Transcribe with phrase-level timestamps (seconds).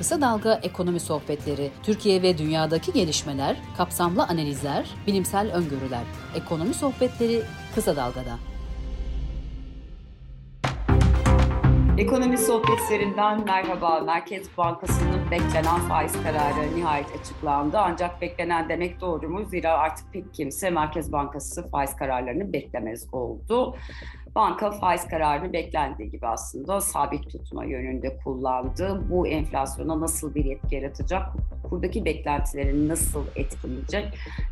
[0.00, 6.02] Kısa Dalga Ekonomi Sohbetleri, Türkiye ve dünyadaki gelişmeler, kapsamlı analizler, bilimsel öngörüler.
[6.34, 7.42] Ekonomi Sohbetleri
[7.74, 8.38] Kısa Dalga'da.
[12.00, 14.00] Ekonomi sohbetlerinden merhaba.
[14.00, 17.78] Merkez Bankası'nın beklenen faiz kararı nihayet açıklandı.
[17.78, 19.44] Ancak beklenen demek doğru mu?
[19.44, 23.76] Zira artık pek kimse Merkez Bankası faiz kararlarını beklemez oldu.
[24.34, 29.04] Banka faiz kararını beklendiği gibi aslında sabit tutma yönünde kullandı.
[29.10, 31.22] Bu enflasyona nasıl bir etki yaratacak?
[31.70, 34.04] Kurdaki beklentilerini nasıl etkileyecek?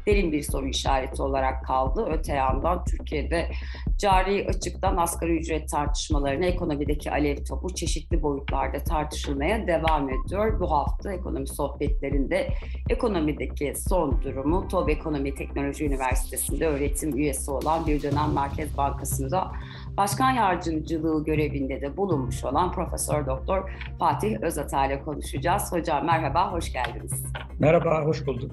[0.06, 2.09] Derin bir soru işareti olarak kaldı.
[2.10, 3.50] Öte yandan Türkiye'de
[3.98, 10.60] cari açıktan asgari ücret tartışmalarını ekonomideki alev topu çeşitli boyutlarda tartışılmaya devam ediyor.
[10.60, 12.48] Bu hafta ekonomi sohbetlerinde
[12.88, 19.52] ekonomideki son durumu TOB Ekonomi Teknoloji Üniversitesi'nde öğretim üyesi olan bir dönem Merkez Bankası'nda
[19.96, 25.73] başkan yardımcılığı görevinde de bulunmuş olan Profesör Doktor Fatih Özata ile konuşacağız.
[25.73, 27.07] Hocam merhaba, hoş geldiniz.
[27.59, 28.52] Merhaba, hoş bulduk.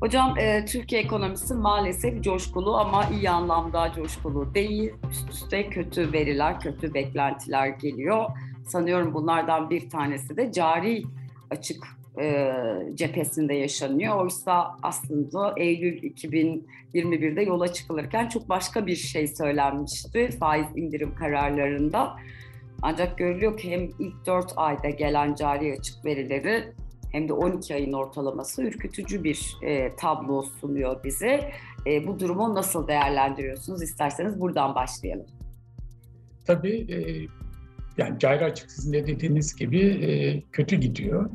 [0.00, 4.92] Hocam e, Türkiye ekonomisi maalesef coşkulu ama iyi anlamda coşkulu değil.
[5.10, 8.24] Üst üste kötü veriler, kötü beklentiler geliyor.
[8.66, 11.02] Sanıyorum bunlardan bir tanesi de cari
[11.50, 11.86] açık
[12.20, 12.52] e,
[12.94, 14.16] cephesinde yaşanıyor.
[14.16, 22.16] Oysa aslında Eylül 2021'de yola çıkılırken çok başka bir şey söylenmişti faiz indirim kararlarında.
[22.82, 26.72] Ancak görülüyor ki hem ilk 4 ayda gelen cari açık verileri
[27.12, 31.50] hem de 12 ayın ortalaması ürkütücü bir e, tablo sunuyor bize.
[31.86, 33.82] E, bu durumu nasıl değerlendiriyorsunuz?
[33.82, 35.26] İsterseniz buradan başlayalım.
[36.46, 37.28] Tabii e,
[37.98, 41.30] yani cari açık sizin de dediğiniz gibi e, kötü gidiyor.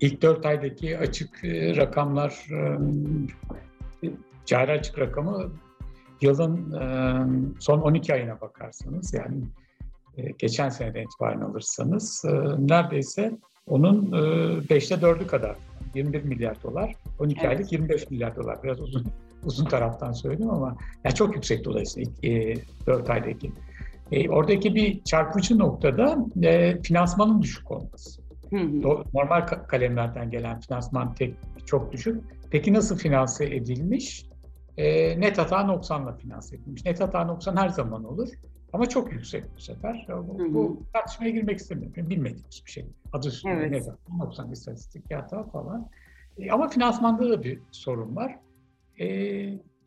[0.00, 2.46] İlk dört aydaki açık e, rakamlar,
[4.04, 4.10] e,
[4.46, 5.52] cari açık rakamı
[6.20, 6.84] yılın e,
[7.60, 9.44] son 12 ayına bakarsanız yani
[10.38, 12.24] geçen seneden itibaren alırsanız
[12.58, 14.12] neredeyse onun
[14.70, 15.56] beşte dördü kadar
[15.94, 17.50] 21 milyar dolar, 12 evet.
[17.50, 18.62] aylık 25 milyar dolar.
[18.62, 19.06] Biraz uzun
[19.44, 23.52] uzun taraftan söyledim ama yani çok yüksek dolayısıyla ilk, 4 aydaki.
[24.28, 26.18] oradaki bir çarpıcı noktada
[26.82, 28.22] finansmanın düşük olması.
[29.14, 31.34] Normal kalemlerden gelen finansman tek
[31.66, 32.22] çok düşük.
[32.50, 34.26] Peki nasıl finanse edilmiş?
[34.76, 36.84] E, net hata noksanla finanse edilmiş.
[36.84, 38.28] Net hata noksan her zaman olur.
[38.72, 40.06] Ama çok yüksek bu sefer.
[40.08, 42.10] Bu, bu tartışmaya girmek istemiyorum.
[42.10, 42.86] Bilmediğimiz bir şey.
[43.12, 43.70] Adı üstünde evet.
[43.70, 45.90] net hata, noksan istatistik hata falan.
[46.38, 48.38] E, ama finansmanda da bir sorun var.
[49.00, 49.06] E,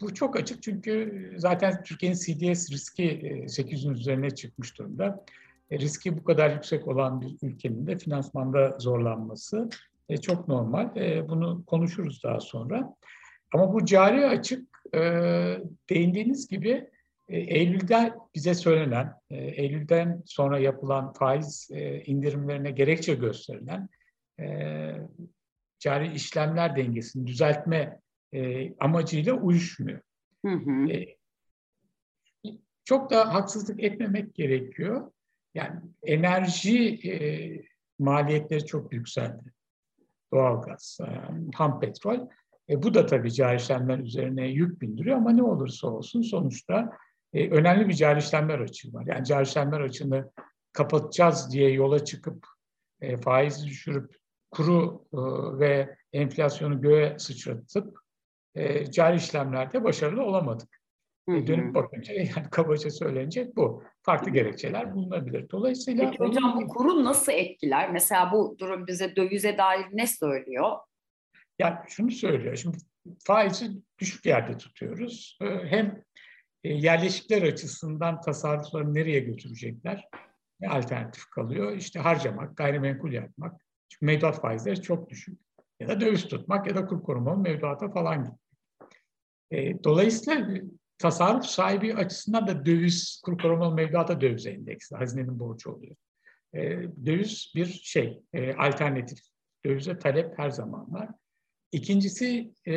[0.01, 3.03] bu çok açık çünkü zaten Türkiye'nin CDS riski
[3.47, 5.25] 800'ün üzerine çıkmış durumda.
[5.71, 9.69] E, riski bu kadar yüksek olan bir ülkenin de finansmanda zorlanması
[10.09, 10.97] e, çok normal.
[10.97, 12.95] E, bunu konuşuruz daha sonra.
[13.53, 14.75] Ama bu cari açık
[15.89, 16.89] değindiğiniz gibi
[17.29, 21.69] Eylül'den bize söylenen, Eylül'den sonra yapılan faiz
[22.05, 23.89] indirimlerine gerekçe gösterilen
[25.79, 27.99] cari işlemler dengesini düzeltme
[28.79, 30.01] amacıyla uyuşmuyor.
[30.45, 30.87] Hı hı.
[32.85, 35.11] Çok da haksızlık etmemek gerekiyor.
[35.55, 37.15] Yani enerji e,
[37.99, 39.53] maliyetleri çok yükseldi.
[40.33, 41.09] Doğalgaz, e,
[41.55, 42.27] ham petrol.
[42.69, 46.97] E, bu da tabii cari işlemler üzerine yük bindiriyor ama ne olursa olsun sonuçta
[47.35, 49.05] e, önemli bir cari işlemler açığı var.
[49.07, 50.31] Yani cari işlemler açığını
[50.73, 52.45] kapatacağız diye yola çıkıp
[53.01, 54.15] e, faizi düşürüp
[54.51, 55.19] kuru e,
[55.59, 57.97] ve enflasyonu göğe sıçratıp
[58.55, 60.81] e, cari işlemlerde başarılı olamadık.
[61.29, 61.47] Hı-hı.
[61.47, 63.83] Dönüp bakınca yani kabaca söylenecek bu.
[64.03, 65.49] Farklı gerekçeler bulunabilir.
[65.49, 66.11] Dolayısıyla...
[66.11, 67.91] Peki hocam bu kuru nasıl etkiler?
[67.91, 70.71] Mesela bu durum bize dövize dair ne söylüyor?
[71.59, 72.55] Yani şunu söylüyor.
[72.55, 72.77] Şimdi
[73.23, 75.37] faizi düşük yerde tutuyoruz.
[75.41, 76.03] Ee, hem e,
[76.73, 80.09] yerleşikler açısından tasarrufları nereye götürecekler?
[80.59, 81.77] Ne alternatif kalıyor?
[81.77, 83.61] İşte harcamak, gayrimenkul yapmak.
[83.89, 85.39] Çünkü mevduat faizleri çok düşük.
[85.79, 88.39] Ya da döviz tutmak ya da kur korumalı mevduata falan gitmek.
[89.51, 90.61] E, dolayısıyla
[90.97, 95.95] tasarruf sahibi açısından da döviz, kur korumalı mevduata döviz endeksli, hazinenin borcu oluyor.
[96.53, 96.61] E,
[97.05, 99.19] döviz bir şey, e, alternatif.
[99.65, 101.09] Dövize talep her zaman var.
[101.75, 102.73] İkincisi, e,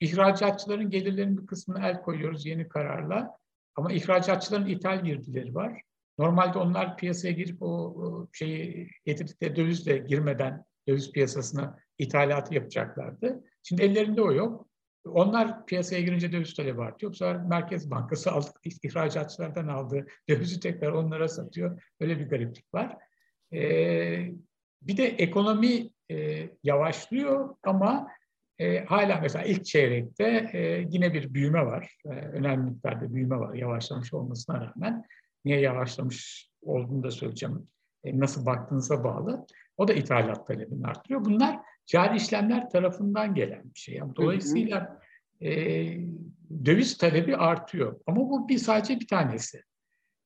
[0.00, 3.36] ihracatçıların gelirlerinin bir kısmını el koyuyoruz yeni kararla.
[3.74, 5.82] Ama ihracatçıların ithal girdileri var.
[6.18, 13.44] Normalde onlar piyasaya girip o şeyi getirdikleri dövizle girmeden döviz piyasasına ithalatı yapacaklardı.
[13.62, 14.68] Şimdi ellerinde o yok.
[15.04, 17.10] Onlar piyasaya girince döviz talebi artıyor.
[17.10, 21.82] Yoksa Merkez Bankası aldık, ihracatçılardan aldığı dövizi tekrar onlara satıyor.
[22.00, 22.96] Öyle bir gariplik var.
[23.52, 24.32] Ee,
[24.82, 28.08] bir de ekonomi e, yavaşlıyor ama
[28.58, 31.96] e, hala mesela ilk çeyrekte e, yine bir büyüme var.
[32.04, 35.04] E, önemli miktarda büyüme var yavaşlamış olmasına rağmen.
[35.44, 37.68] Niye yavaşlamış olduğunu da söyleyeceğim.
[38.04, 39.46] e, nasıl baktığınıza bağlı.
[39.76, 41.24] O da ithalat talebini arttırıyor.
[41.24, 43.94] Bunlar cari işlemler tarafından gelen bir şey.
[43.94, 45.00] Yani dolayısıyla
[45.42, 45.50] e,
[46.64, 48.00] döviz talebi artıyor.
[48.06, 49.62] Ama bu bir sadece bir tanesi.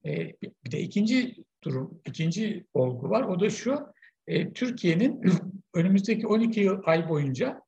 [0.06, 0.32] E,
[0.64, 3.22] bir de ikinci durum, ikinci olgu var.
[3.22, 3.86] O da şu,
[4.26, 5.22] e, Türkiye'nin
[5.76, 7.62] önümüzdeki 12 yıl ay boyunca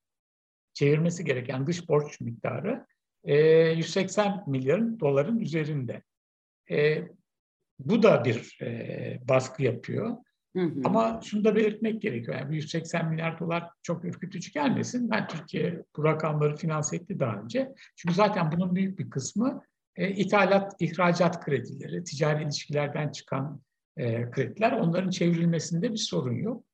[0.73, 2.87] çevirmesi gereken dış borç miktarı
[3.25, 3.37] e,
[3.71, 6.03] 180 milyarın doların üzerinde.
[6.71, 7.03] E,
[7.79, 10.17] bu da bir e, baskı yapıyor.
[10.57, 10.81] Hı hı.
[10.85, 12.39] Ama şunu da belirtmek gerekiyor.
[12.39, 15.11] Yani 180 milyar dolar çok ürkütücü gelmesin.
[15.11, 17.75] Ben Türkiye bu rakamları finanse etti daha önce.
[17.97, 19.63] Çünkü zaten bunun büyük bir kısmı
[19.97, 23.61] e, ithalat, ihracat kredileri, ticari ilişkilerden çıkan
[23.97, 24.73] e, krediler.
[24.73, 26.65] Onların çevrilmesinde bir sorun yok.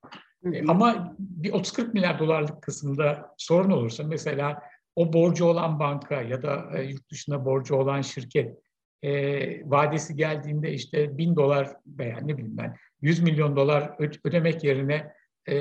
[0.69, 4.62] Ama bir 30-40 milyar dolarlık kısımda sorun olursa mesela
[4.96, 8.58] o borcu olan banka ya da e, yurt dışında borcu olan şirket
[9.02, 15.12] e, vadesi geldiğinde işte bin dolar veya ne bileyim ben 100 milyon dolar ödemek yerine
[15.49, 15.56] e,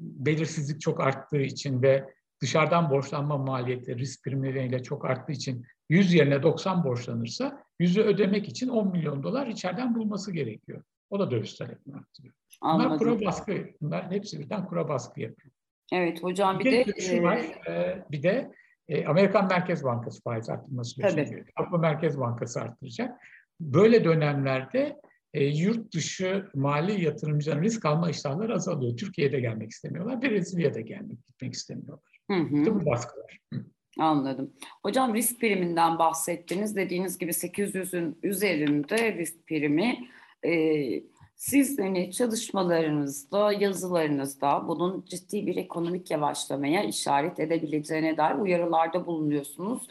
[0.00, 2.04] belirsizlik çok arttığı için ve
[2.40, 8.68] dışarıdan borçlanma maliyeti risk primleriyle çok arttığı için 100 yerine 90 borçlanırsa 100'ü ödemek için
[8.68, 10.82] 10 milyon dolar içeriden bulması gerekiyor.
[11.10, 12.34] O da döviz talebini arttırıyor.
[12.60, 13.00] Anladım.
[13.00, 15.52] Bunlar kura baskı, bunlar hepsi birden kura baskı yapıyor.
[15.92, 17.38] Evet hocam bir, bir de, de şu var,
[17.68, 18.52] e, bir de
[18.88, 21.44] e, Amerikan Merkez Bankası faiz arttırması peşinde.
[21.56, 23.20] Avrupa Merkez Bankası arttıracak.
[23.60, 24.96] Böyle dönemlerde
[25.34, 28.96] e, yurt dışı mali yatırımcıların risk alma iştahları azalıyor.
[28.96, 30.22] Türkiye'de gelmek istemiyorlar.
[30.22, 32.20] Brezilya'da gelmek gitmek istemiyorlar.
[32.30, 32.58] Hı hı.
[32.58, 33.38] İşte bu baskılar.
[33.54, 33.64] Hı.
[33.98, 34.52] Anladım.
[34.82, 36.76] Hocam risk priminden bahsettiniz.
[36.76, 40.08] Dediğiniz gibi 800'ün üzerinde risk primi.
[40.44, 41.02] Ee,
[41.36, 49.88] siz hani çalışmalarınızda, yazılarınızda bunun ciddi bir ekonomik yavaşlamaya işaret edebileceğine dair uyarılarda bulunuyorsunuz.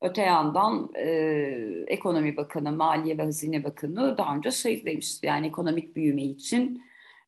[0.00, 1.06] Öte yandan e,
[1.86, 6.82] Ekonomi Bakanı, Maliye ve Hazine Bakanı daha önce şey demişti yani ekonomik büyüme için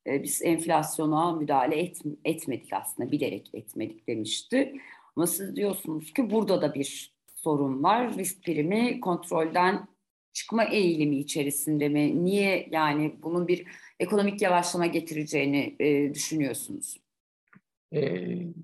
[0.06, 4.80] e, biz enflasyona müdahale et, etmedik aslında bilerek etmedik demişti.
[5.16, 8.16] Ama siz diyorsunuz ki burada da bir sorun var.
[8.16, 9.88] Risk primi kontrolden
[10.36, 12.24] çıkma eğilimi içerisinde mi?
[12.24, 13.66] Niye yani bunun bir
[14.00, 17.00] ekonomik yavaşlama getireceğini e, düşünüyorsunuz?
[17.92, 18.00] E,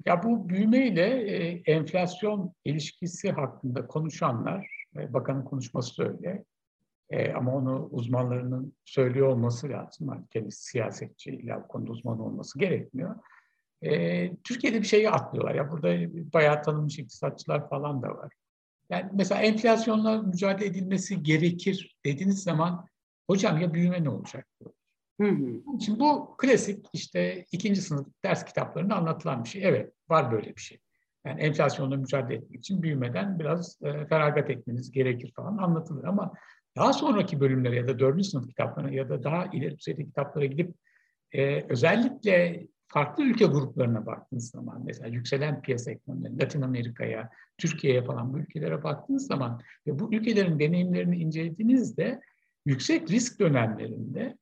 [0.07, 6.45] ya bu büyümeyle e, enflasyon ilişkisi hakkında konuşanlar, e, bakanın konuşması öyle.
[7.11, 10.09] E, ama onu uzmanlarının söylüyor olması lazım.
[10.09, 13.15] Yani kendisi siyasetçi illa bu konuda uzman olması gerekmiyor.
[13.83, 15.55] E, Türkiye'de bir şeyi atlıyorlar.
[15.55, 15.89] Ya burada
[16.33, 18.33] bayağı tanınmış iktisatçılar falan da var.
[18.93, 22.87] Yani mesela enflasyonla mücadele edilmesi gerekir dediğiniz zaman
[23.31, 24.47] hocam ya büyüme ne olacak?
[25.21, 25.63] Hı hı.
[25.85, 29.65] Şimdi bu klasik işte ikinci sınıf ders kitaplarında anlatılan bir şey.
[29.65, 30.79] Evet var böyle bir şey.
[31.27, 36.05] Yani enflasyonla mücadele etmek için büyümeden biraz e, feragat etmeniz gerekir falan anlatılır.
[36.05, 36.33] Ama
[36.77, 40.75] daha sonraki bölümlere ya da dördüncü sınıf kitaplarına ya da daha ileri düzeyde kitaplara gidip
[41.33, 48.33] e, özellikle farklı ülke gruplarına baktığınız zaman mesela yükselen piyasa ekonomileri, Latin Amerika'ya, Türkiye'ye falan
[48.33, 52.21] bu ülkelere baktığınız zaman ve bu ülkelerin deneyimlerini incelediğinizde
[52.67, 54.37] yüksek risk dönemlerinde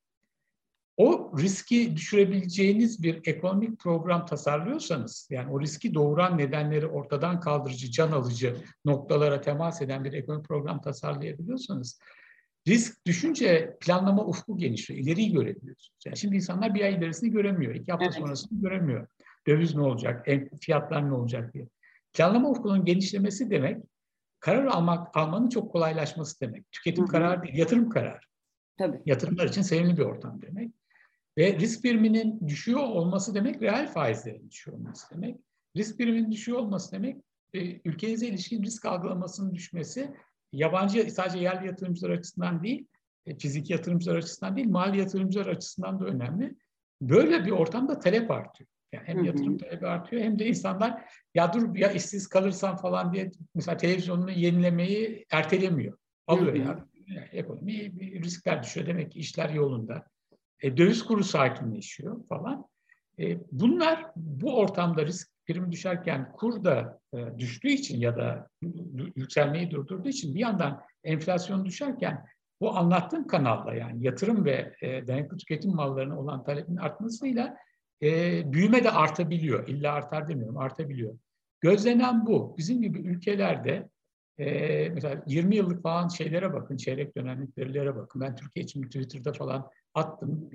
[0.96, 8.12] o riski düşürebileceğiniz bir ekonomik program tasarlıyorsanız, yani o riski doğuran nedenleri ortadan kaldırıcı, can
[8.12, 12.00] alıcı noktalara temas eden bir ekonomik program tasarlayabiliyorsanız,
[12.68, 15.98] risk düşünce planlama ufku genişliyor, ileriyi görebiliyorsunuz.
[16.06, 18.14] Yani şimdi insanlar bir ay ilerisini göremiyor, iki hafta evet.
[18.14, 19.06] sonrasını göremiyor.
[19.46, 20.26] Döviz ne olacak,
[20.60, 21.68] fiyatlar ne olacak diye.
[22.12, 23.82] Planlama ufkunun genişlemesi demek,
[24.40, 26.72] karar almak almanın çok kolaylaşması demek.
[26.72, 28.20] Tüketim kararı değil, yatırım kararı.
[28.78, 29.00] Tabii.
[29.06, 30.70] Yatırımlar için sevimli bir ortam demek.
[31.38, 35.36] Ve risk biriminin düşüyor olması demek reel faizlerin düşüyor olması demek.
[35.76, 37.16] Risk biriminin düşüyor olması demek
[37.54, 40.14] e, ülkenize ilişkin risk algılamasının düşmesi
[40.52, 42.86] yabancı sadece yerli yatırımcılar açısından değil,
[43.26, 46.54] e, fiziki yatırımcılar açısından değil, mali yatırımcılar açısından da önemli.
[47.02, 48.68] Böyle bir ortamda talep artıyor.
[48.92, 51.04] Yani hem yatırım talebi artıyor hem de insanlar
[51.34, 55.98] ya dur ya işsiz kalırsam falan diye mesela televizyonunu yenilemeyi ertelemiyor.
[56.26, 56.86] Alıyor ya.
[57.06, 57.92] Yani ekonomi
[58.22, 58.86] riskler düşüyor.
[58.86, 60.04] Demek ki işler yolunda.
[60.60, 62.66] E, döviz kuru sakinleşiyor falan.
[63.18, 68.48] E, bunlar bu ortamda risk primi düşerken kur da e, düştüğü için ya da
[69.16, 72.24] yükselmeyi durdurduğu için bir yandan enflasyon düşerken
[72.60, 77.56] bu anlattığım kanalda yani yatırım ve e, dayanıklı tüketim mallarına olan talebin artmasıyla
[78.02, 79.68] e, büyüme de artabiliyor.
[79.68, 81.18] İlla artar demiyorum, artabiliyor.
[81.60, 82.54] Gözlenen bu.
[82.58, 83.88] Bizim gibi ülkelerde
[84.38, 88.20] e, mesela 20 yıllık falan şeylere bakın, çeyrek dönemlik verilere bakın.
[88.20, 90.50] Ben Türkiye için Twitter'da falan attım.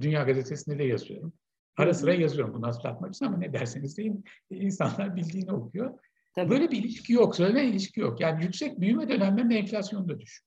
[0.00, 1.32] Dünya Gazetesi'nde de yazıyorum.
[1.76, 5.98] Ara sıra yazıyorum bunu hatırlatmak için ama ne derseniz deyin insanlar bildiğini okuyor.
[6.34, 6.50] Tabii.
[6.50, 8.20] Böyle bir ilişki yok, söylenen ilişki yok.
[8.20, 10.46] Yani yüksek büyüme dönemlerinde enflasyon da düşüyor.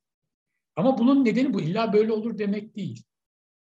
[0.76, 1.62] Ama bunun nedeni bu.
[1.62, 3.04] İlla böyle olur demek değil.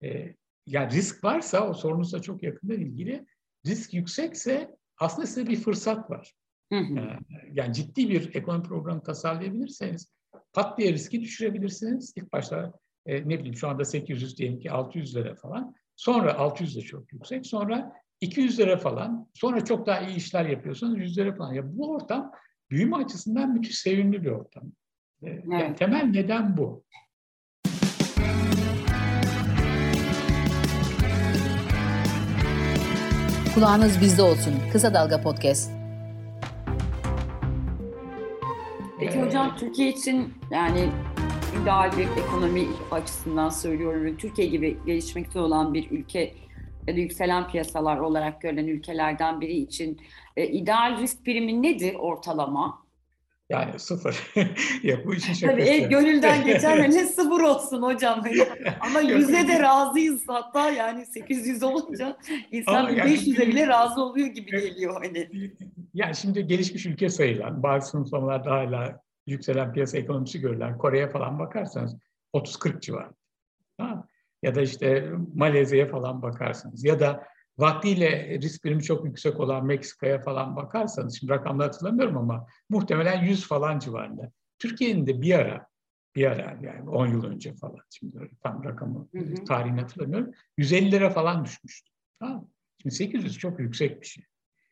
[0.04, 0.36] Ee,
[0.66, 3.26] yani risk varsa o sorunuzla çok yakından ilgili.
[3.66, 6.34] Risk yüksekse aslında size bir fırsat var.
[6.74, 7.00] Hı hı.
[7.00, 7.20] Ee,
[7.54, 10.12] yani ciddi bir ekonomi programı tasarlayabilirseniz
[10.54, 12.14] pat diye riski düşürebilirsiniz.
[12.16, 12.74] İlk başta
[13.06, 15.76] e, ne bileyim şu anda 800 diyelim ki 600 lira falan.
[15.98, 17.46] Sonra 600 de çok yüksek.
[17.46, 19.28] Sonra 200 lira falan.
[19.34, 21.54] Sonra çok daha iyi işler yapıyorsunuz 100 lira falan.
[21.54, 22.32] Ya bu ortam
[22.72, 24.64] büyüme açısından müthiş sevimli bir ortam.
[25.24, 25.44] Ee, evet.
[25.48, 26.84] Yani temel neden bu.
[33.56, 34.54] Kulağınız bizde olsun.
[34.72, 35.72] Kısa Dalga Podcast.
[39.00, 40.90] Peki hocam Türkiye için yani
[41.62, 44.18] ideal bir ekonomi açısından söylüyorum.
[44.18, 46.34] Türkiye gibi gelişmekte olan bir ülke
[46.88, 50.02] ya da yükselen piyasalar olarak görülen ülkelerden biri için
[50.38, 52.88] e, ideal risk birimi nedir ortalama?
[53.50, 54.34] Yani sıfır.
[54.84, 55.60] ya bu işin şakası.
[55.60, 58.24] Tabii el gönülden geçen hani sıfır olsun hocam.
[58.80, 60.24] Ama yüze de razıyız.
[60.28, 62.18] Hatta yani 800 olunca
[62.52, 65.30] insan yani, 500'e bile razı oluyor gibi geliyor hani.
[65.94, 71.96] Yani şimdi gelişmiş ülke sayılan, bazı sınıflamalarda hala yükselen piyasa ekonomisi görülen Kore'ye falan bakarsanız
[72.34, 73.12] 30-40 civarı.
[73.78, 74.08] Ha?
[74.44, 80.22] Ya da işte Malezya'ya falan bakarsanız ya da vaktiyle risk birimi çok yüksek olan Meksika'ya
[80.22, 84.32] falan bakarsanız, şimdi rakamları hatırlamıyorum ama muhtemelen 100 falan civarında.
[84.60, 85.68] Türkiye'nin de bir ara,
[86.16, 89.46] bir ara yani 10 yıl önce falan, şimdi tam rakamı, hı hı.
[89.46, 91.92] tarihini hatırlamıyorum, 150 lira falan düşmüştü.
[92.20, 92.48] Tamam.
[92.82, 94.24] Şimdi 800 çok yüksek bir şey.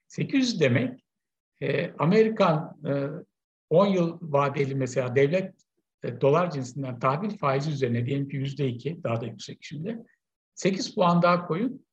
[0.07, 1.05] 800 demek
[1.61, 2.91] e, Amerikan e,
[3.75, 5.53] 10 yıl vadeli mesela devlet
[6.03, 9.99] e, dolar cinsinden tahvil faizi üzerine diyelim ki yüzde iki, daha da yüksek şimdi.
[10.53, 11.85] 8 puan daha koyun,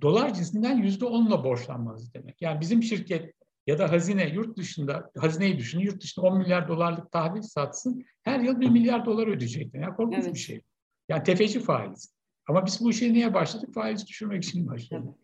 [0.00, 2.42] dolar cinsinden yüzde onla borçlanmanız demek.
[2.42, 3.34] Yani bizim şirket
[3.66, 8.40] ya da hazine yurt dışında, hazineyi düşünün, yurt dışında 10 milyar dolarlık tahvil satsın, her
[8.40, 9.80] yıl 1 milyar dolar ödeyecekler.
[9.80, 10.34] Yani korkunç evet.
[10.34, 10.60] bir şey.
[11.08, 12.14] Yani tefeci faiz.
[12.48, 13.74] Ama biz bu işe niye başladık?
[13.74, 15.04] Faiz düşürmek için başladık.
[15.06, 15.16] Evet.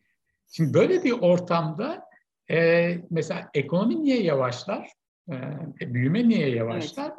[0.50, 2.04] Şimdi böyle bir ortamda
[2.50, 4.92] e, mesela ekonomi niye yavaşlar?
[5.81, 7.12] E, büyüme niye yavaşlar?
[7.12, 7.19] Evet.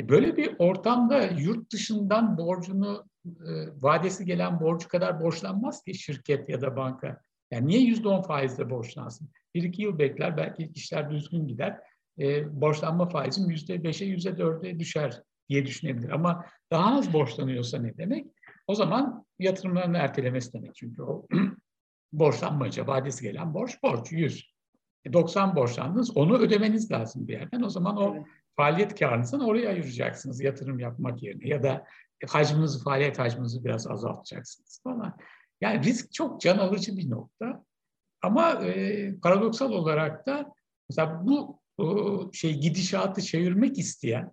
[0.00, 3.50] E, böyle bir ortamda yurt dışından borcunu e,
[3.82, 7.20] vadesi gelen borcu kadar borçlanmaz ki şirket ya da banka.
[7.50, 9.30] Yani niye yüzde on faizle borçlansın?
[9.54, 11.80] Bir iki yıl bekler, belki işler düzgün gider.
[12.18, 16.08] E, borçlanma faizim yüzde beşe, yüzde dörde düşer diye düşünebilir.
[16.08, 18.26] Ama daha az borçlanıyorsa ne demek?
[18.66, 20.74] O zaman yatırımlarını ertelemesi demek.
[20.74, 21.26] Çünkü o
[22.12, 24.57] borçlanmaca, vadesi gelen borç, borç 100.
[25.12, 27.62] 90 e, borçlandınız, onu ödemeniz lazım bir yerden.
[27.62, 28.24] O zaman o
[28.56, 31.84] faaliyet karınızdan oraya ayıracaksınız yatırım yapmak yerine ya da
[32.28, 35.16] hacminizi, faaliyet hacminizi biraz azaltacaksınız falan.
[35.60, 37.64] Yani risk çok can alıcı bir nokta.
[38.22, 40.52] Ama e, paradoksal olarak da
[40.90, 44.32] mesela bu o, şey gidişatı çevirmek isteyen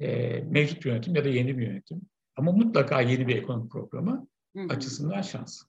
[0.00, 2.00] e, mevcut yönetim ya da yeni bir yönetim
[2.36, 4.66] ama mutlaka yeni bir ekonomi programı Hı-hı.
[4.68, 5.62] açısından şans.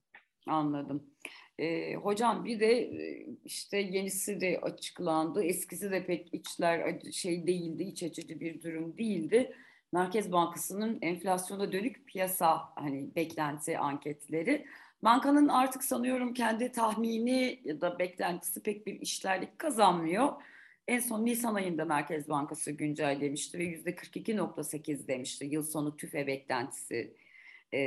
[0.48, 1.04] Anladım.
[1.60, 2.90] E, hocam bir de
[3.46, 5.44] işte yenisi de açıklandı.
[5.44, 9.54] Eskisi de pek içler şey değildi, iç açıcı bir durum değildi.
[9.92, 14.66] Merkez Bankası'nın enflasyona dönük piyasa hani beklenti anketleri.
[15.04, 20.30] Bankanın artık sanıyorum kendi tahmini ya da beklentisi pek bir işlerlik kazanmıyor.
[20.88, 27.14] En son Nisan ayında Merkez Bankası güncellemişti ve yüzde 42.8 demişti yıl sonu tüfe beklentisi
[27.72, 27.80] e,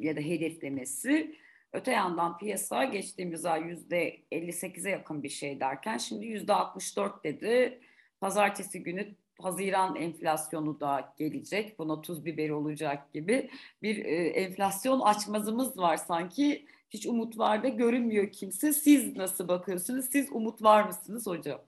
[0.00, 1.36] ya da hedeflemesi.
[1.72, 7.80] Öte yandan piyasa geçtiğimiz ay yüzde 58'e yakın bir şey derken şimdi yüzde 64 dedi.
[8.20, 11.78] Pazartesi günü Haziran enflasyonu da gelecek.
[11.78, 13.50] Buna tuz biber olacak gibi
[13.82, 16.66] bir e, enflasyon açmazımız var sanki.
[16.90, 18.72] Hiç umut var da görünmüyor kimse.
[18.72, 20.04] Siz nasıl bakıyorsunuz?
[20.04, 21.60] Siz umut var mısınız hocam?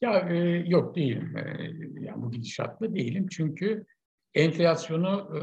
[0.00, 0.34] Ya e,
[0.66, 1.36] yok değilim.
[1.36, 3.26] E, yani bu gidişatla değilim.
[3.30, 3.86] Çünkü
[4.34, 5.40] enflasyonu e,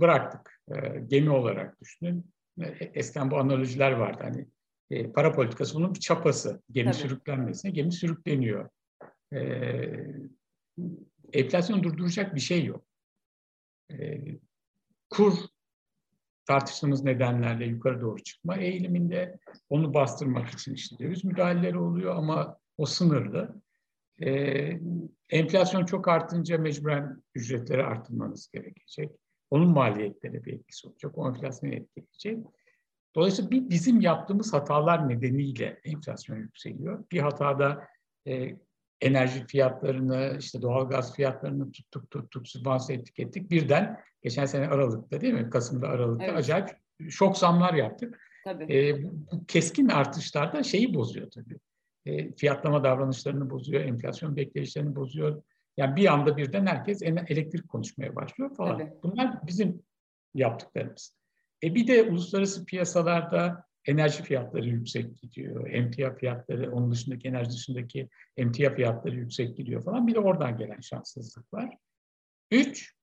[0.00, 0.60] bıraktık.
[0.68, 0.74] E,
[1.06, 2.35] gemi olarak düşünün.
[2.60, 4.18] E, eskiden bu analojiler vardı.
[4.22, 4.46] Hani
[4.90, 6.62] e, para politikası bunun bir çapası.
[6.70, 7.02] Gemi Tabii.
[7.02, 8.68] sürüklenmesine gemi sürükleniyor.
[9.32, 9.40] E,
[11.32, 12.84] enflasyonu durduracak bir şey yok.
[13.92, 14.20] E,
[15.10, 15.34] kur
[16.46, 22.86] tartıştığımız nedenlerle yukarı doğru çıkma eğiliminde onu bastırmak için işte döviz müdahaleleri oluyor ama o
[22.86, 23.62] sınırlı.
[24.22, 24.80] E,
[25.28, 29.10] enflasyon çok artınca mecburen ücretleri arttırmanız gerekecek.
[29.50, 31.18] Onun maliyetleri bir etkisi olacak.
[31.18, 32.46] O enflasyonu etkileyecek.
[33.14, 37.04] Dolayısıyla bir bizim yaptığımız hatalar nedeniyle enflasyon yükseliyor.
[37.12, 37.88] Bir hatada
[38.26, 38.56] e,
[39.00, 43.50] enerji fiyatlarını, işte doğal gaz fiyatlarını tuttuk tuttuk, sübvanse ettik ettik.
[43.50, 45.50] Birden geçen sene Aralık'ta değil mi?
[45.50, 46.36] Kasım'da Aralık'ta evet.
[46.36, 46.68] acayip
[47.08, 48.20] şok zamlar yaptık.
[48.44, 48.76] Tabii.
[48.76, 51.58] E, bu keskin artışlar da şeyi bozuyor tabii.
[52.06, 55.42] E, fiyatlama davranışlarını bozuyor, enflasyon bekleyişlerini bozuyor.
[55.76, 58.78] Yani bir anda birden herkes elektrik konuşmaya başlıyor falan.
[58.78, 58.92] Tabii.
[59.02, 59.82] Bunlar bizim
[60.34, 61.16] yaptıklarımız.
[61.62, 65.70] E bir de uluslararası piyasalarda enerji fiyatları yüksek gidiyor.
[65.70, 70.06] Emtia fiyatları, onun dışındaki enerji dışındaki emtia fiyatları yüksek gidiyor falan.
[70.06, 71.76] Bir de oradan gelen şanssızlık var.
[72.50, 72.94] Üç,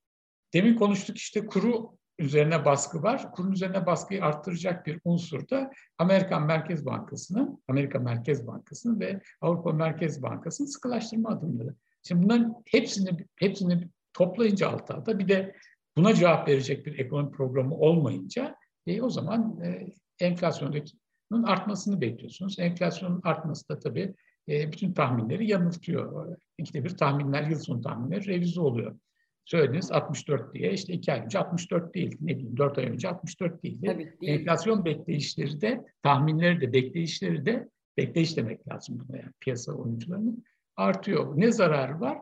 [0.53, 3.31] demin konuştuk işte kuru üzerine baskı var.
[3.31, 9.71] Kurun üzerine baskıyı arttıracak bir unsur da Amerikan Merkez Bankası'nın, Amerika Merkez Bankası'nın ve Avrupa
[9.71, 11.75] Merkez Bankası'nın sıkılaştırma adımları.
[12.03, 15.55] Şimdi bunların hepsini hepsini toplayınca alt alta bir de
[15.97, 18.55] buna cevap verecek bir ekonomi programı olmayınca
[18.87, 22.59] e, o zaman e, enflasyonun artmasını bekliyorsunuz.
[22.59, 24.13] Enflasyonun artması da tabii
[24.49, 26.37] e, bütün tahminleri yanıltıyor.
[26.57, 28.99] İkide bir tahminler, yıl sonu tahminleri revize oluyor.
[29.45, 33.63] Söylediniz 64 diye, işte iki ay önce 64 değildi, ne bileyim 4 ay önce 64
[33.63, 33.85] değildi.
[33.85, 34.39] Tabii, değil.
[34.39, 40.43] Enflasyon bekleyişleri de, tahminleri de, bekleyişleri de, bekleyiş demek lazım buna yani piyasa oyuncularının
[40.75, 41.33] artıyor.
[41.37, 42.17] Ne zararı var?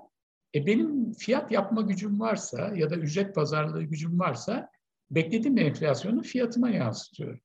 [0.55, 4.69] E benim fiyat yapma gücüm varsa ya da ücret pazarlığı gücüm varsa
[5.11, 7.39] beklediğim enflasyonu fiyatıma yansıtıyorum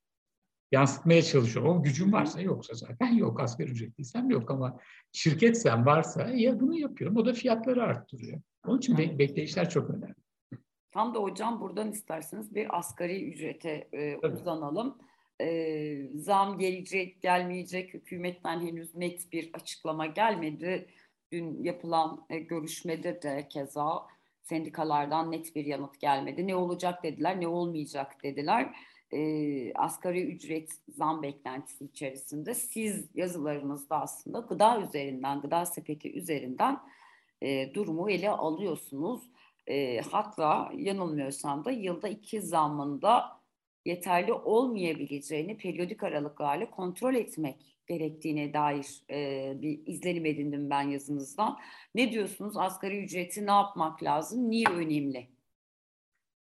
[0.72, 1.78] yansıtmaya çalışıyorum.
[1.78, 3.40] O gücüm varsa yoksa zaten yok.
[3.40, 4.78] Asgari ücretliysem yok ama
[5.12, 7.16] şirketsem varsa ya bunu yapıyorum.
[7.16, 8.40] O da fiyatları arttırıyor.
[8.66, 10.14] Onun için be- bekleyişler çok önemli.
[10.90, 14.98] Tam da hocam buradan isterseniz bir asgari ücrete e, uzanalım.
[15.40, 17.94] E, zam gelecek, gelmeyecek.
[17.94, 20.86] Hükümetten henüz net bir açıklama gelmedi.
[21.32, 24.06] Dün yapılan e, görüşmede de keza
[24.42, 26.46] sendikalardan net bir yanıt gelmedi.
[26.46, 28.74] Ne olacak dediler, ne olmayacak dediler
[29.12, 36.80] e, asgari ücret zam beklentisi içerisinde siz yazılarınızda aslında gıda üzerinden, gıda sepeti üzerinden
[37.42, 39.30] e, durumu ele alıyorsunuz.
[39.66, 43.40] E, hatta yanılmıyorsam da yılda iki zammında
[43.86, 51.56] yeterli olmayabileceğini periyodik aralıklarla kontrol etmek gerektiğine dair e, bir izlenim edindim ben yazınızdan.
[51.94, 52.56] Ne diyorsunuz?
[52.56, 54.50] Asgari ücreti ne yapmak lazım?
[54.50, 55.28] Niye önemli?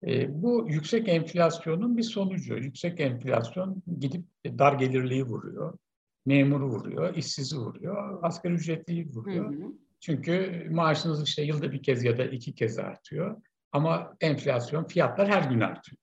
[0.08, 2.58] E, bu yüksek enflasyonun bir sonucu.
[2.58, 5.78] Yüksek enflasyon gidip dar gelirliği vuruyor,
[6.26, 9.54] memuru vuruyor, işsizi vuruyor, asgari ücretliyi vuruyor.
[9.54, 9.72] Hı hı.
[10.00, 13.42] Çünkü maaşınız işte yılda bir kez ya da iki kez artıyor.
[13.72, 15.98] Ama enflasyon, fiyatlar her gün artıyor.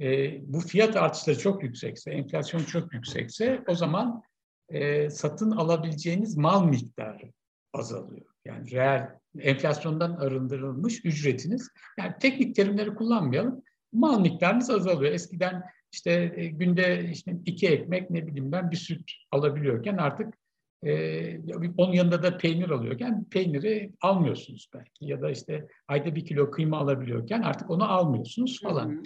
[0.00, 4.22] E, bu fiyat artışları çok yüksekse, enflasyon çok yüksekse o zaman
[4.68, 7.32] e, satın alabileceğiniz mal miktarı
[7.72, 8.26] azalıyor.
[8.44, 9.08] Yani reel
[9.38, 11.70] enflasyondan arındırılmış ücretiniz.
[11.98, 13.62] Yani teknik terimleri kullanmayalım.
[13.92, 15.12] Mal miktarınız azalıyor.
[15.12, 20.34] Eskiden işte e, günde işte iki ekmek ne bileyim ben bir süt alabiliyorken artık
[20.86, 21.40] e,
[21.76, 26.78] onun yanında da peynir alıyorken peyniri almıyorsunuz belki ya da işte ayda bir kilo kıyma
[26.78, 28.88] alabiliyorken artık onu almıyorsunuz falan.
[28.88, 29.02] Hı hı.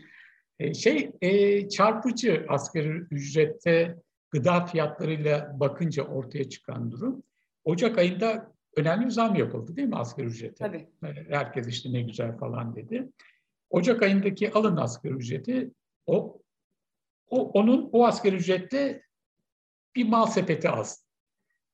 [0.63, 3.97] E, şey e, çarpıcı asgari ücrette
[4.31, 7.23] gıda fiyatlarıyla bakınca ortaya çıkan durum.
[7.65, 10.55] Ocak ayında önemli bir zam yapıldı değil mi asgari ücrete?
[10.55, 10.89] Tabii.
[11.29, 13.09] Herkes işte ne güzel falan dedi.
[13.71, 15.71] Ocak ayındaki alın asgari ücreti
[16.07, 16.41] o,
[17.31, 19.03] o onun o asgari ücrette
[19.97, 21.07] bir mal sepeti az.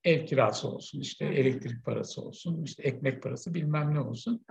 [0.05, 4.46] Ev kirası olsun, işte elektrik parası olsun, işte ekmek parası bilmem ne olsun.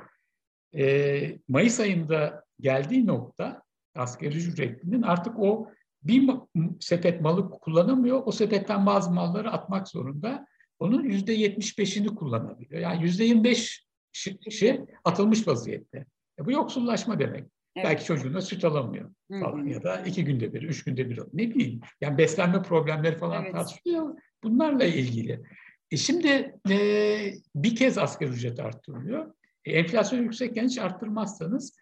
[0.76, 3.67] Ee, Mayıs ayında geldiği nokta
[3.98, 5.68] asgari ücretlinin artık o
[6.04, 6.30] bir
[6.80, 8.22] sepet malı kullanamıyor.
[8.26, 10.48] O sepetten bazı malları atmak zorunda
[10.80, 12.82] onun yüzde yetmiş beşini kullanabiliyor.
[12.82, 13.88] Yani yüzde yirmi beş
[14.52, 16.06] şey atılmış vaziyette.
[16.40, 17.46] E bu yoksullaşma demek.
[17.76, 17.88] Evet.
[17.88, 19.70] Belki çocuğuna süt alamıyor falan Hı-hı.
[19.70, 21.20] ya da iki günde bir, üç günde bir.
[21.34, 21.80] Ne bileyim.
[22.02, 23.54] Yani beslenme problemleri falan evet.
[23.54, 24.16] tartışılıyor.
[24.44, 25.42] Bunlarla ilgili.
[25.92, 26.78] E şimdi e,
[27.56, 29.34] bir kez asgari ücret arttırılıyor.
[29.66, 31.78] E, enflasyon yüksekken hiç arttırmazsanız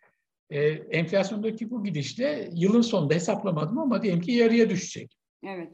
[0.50, 5.18] e, enflasyondaki bu gidişle yılın sonunda hesaplamadım ama diyelim ki yarıya düşecek.
[5.44, 5.74] Evet.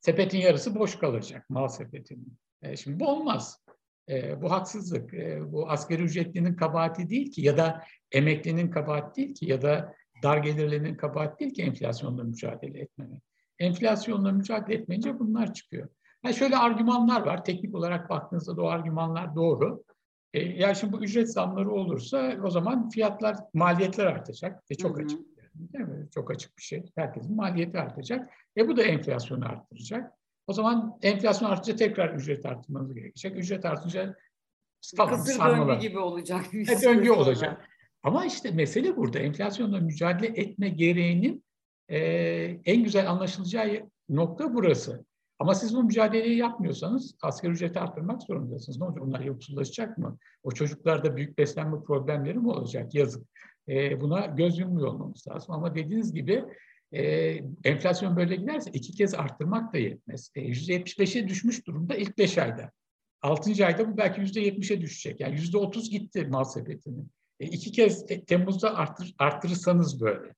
[0.00, 2.38] Sepetin yarısı boş kalacak mal sepetinin.
[2.62, 3.62] E, şimdi bu olmaz.
[4.08, 5.14] E, bu haksızlık.
[5.14, 9.94] E, bu asgari ücretlinin kabahati değil ki ya da emeklinin kabahati değil ki ya da
[10.22, 13.22] dar gelirlinin kabahati değil ki enflasyonla mücadele etmemek.
[13.58, 15.88] Enflasyonla mücadele etmeyince bunlar çıkıyor.
[16.24, 17.44] Yani şöyle argümanlar var.
[17.44, 19.84] Teknik olarak baktığınızda da o argümanlar doğru.
[20.34, 24.64] E, yani şimdi bu ücret zamları olursa o zaman fiyatlar, maliyetler artacak.
[24.70, 25.04] E, çok hı hı.
[25.04, 25.20] açık.
[25.54, 26.08] Değil mi?
[26.14, 26.84] Çok açık bir şey.
[26.94, 28.30] Herkesin maliyeti artacak.
[28.56, 30.12] E bu da enflasyonu arttıracak.
[30.46, 33.36] O zaman enflasyon artınca tekrar ücret arttırmanız gerekecek.
[33.36, 34.16] Ücret artınca
[34.96, 35.68] falan Kısır sarmalar.
[35.68, 36.44] döngü gibi olacak.
[36.52, 37.68] Bir e, döngü olacak.
[38.02, 39.18] Ama işte mesele burada.
[39.18, 41.44] Enflasyonla mücadele etme gereğinin
[41.88, 41.98] e,
[42.64, 45.04] en güzel anlaşılacağı nokta burası.
[45.42, 48.78] Ama siz bu mücadeleyi yapmıyorsanız asgari ücreti arttırmak zorundasınız.
[48.78, 49.04] Ne olacak?
[49.04, 50.18] Onlar yoksullaşacak mı?
[50.42, 52.94] O çocuklarda büyük beslenme problemleri mi olacak?
[52.94, 53.26] Yazık.
[53.68, 55.54] E, buna göz yummuyor olmamız lazım.
[55.54, 56.44] Ama dediğiniz gibi
[56.92, 57.02] e,
[57.64, 60.30] enflasyon böyle giderse iki kez arttırmak da yetmez.
[60.34, 62.70] E, %75'e düşmüş durumda ilk beş ayda.
[63.22, 65.20] Altıncı ayda bu belki yüzde yetmişe düşecek.
[65.20, 67.10] Yani yüzde otuz gitti mal sepetinin.
[67.40, 70.34] E, iki kez e, Temmuz'da arttır, arttırırsanız böyle.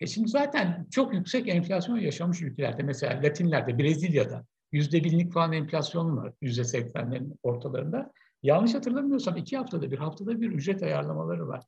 [0.00, 6.16] E şimdi zaten çok yüksek enflasyon yaşamış ülkelerde mesela Latinler'de, Brezilya'da yüzde binlik falan enflasyon
[6.16, 8.12] var yüzde seksenlerin ortalarında.
[8.42, 11.64] Yanlış hatırlamıyorsam iki haftada bir, haftada bir ücret ayarlamaları var.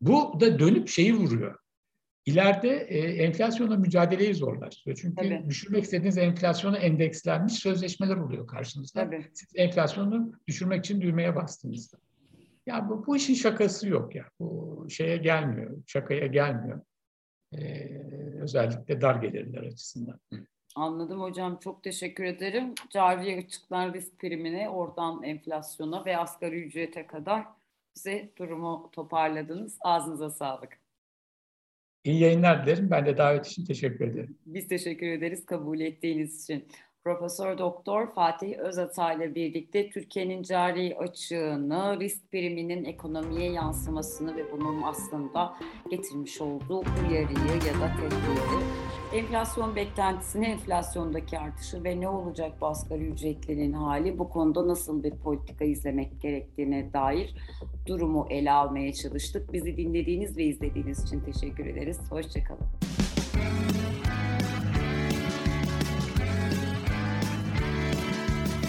[0.00, 1.58] Bu da dönüp şeyi vuruyor.
[2.26, 4.98] İleride e, enflasyonla mücadeleyi zorlaştırıyor.
[5.02, 5.44] Çünkü Tabii.
[5.48, 9.04] düşürmek istediğiniz enflasyona endekslenmiş sözleşmeler oluyor karşınızda.
[9.04, 9.30] Tabii.
[9.34, 11.98] Siz enflasyonu düşürmek için düğmeye bastığınızda.
[12.66, 14.24] Ya bu, bu işin şakası yok ya.
[14.40, 16.80] Bu şeye gelmiyor, şakaya gelmiyor.
[17.52, 18.00] Ee,
[18.40, 20.20] özellikle dar gelirler açısından.
[20.76, 21.58] Anladım hocam.
[21.58, 22.74] Çok teşekkür ederim.
[22.90, 27.46] Cari açıklar risk primine, oradan enflasyona ve asgari ücrete kadar
[27.96, 29.78] bize durumu toparladınız.
[29.80, 30.80] Ağzınıza sağlık.
[32.04, 32.90] İyi yayınlar dilerim.
[32.90, 34.38] Ben de davet için teşekkür ederim.
[34.46, 36.68] Biz teşekkür ederiz kabul ettiğiniz için.
[37.04, 44.82] Profesör Doktor Fatih Özatay ile birlikte Türkiye'nin cari açığını, risk priminin ekonomiye yansımasını ve bunun
[44.82, 45.54] aslında
[45.90, 48.64] getirmiş olduğu uyarıyı ya da tehdidi,
[49.14, 55.10] enflasyon beklentisini, enflasyondaki artışı ve ne olacak bu asgari ücretlerin hali, bu konuda nasıl bir
[55.10, 57.34] politika izlemek gerektiğine dair
[57.86, 59.52] durumu ele almaya çalıştık.
[59.52, 61.98] Bizi dinlediğiniz ve izlediğiniz için teşekkür ederiz.
[62.10, 62.66] Hoşçakalın.